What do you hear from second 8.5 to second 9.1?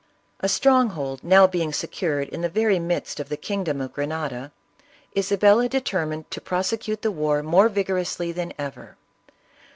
ever.